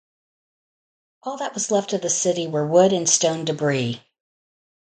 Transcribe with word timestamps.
All 1.21 1.37
that 1.37 1.53
was 1.53 1.69
left 1.69 1.93
of 1.93 2.01
the 2.01 2.09
city 2.09 2.47
were 2.47 2.65
"wood 2.65 2.91
and 2.91 3.07
stone 3.07 3.45
debris". 3.45 4.01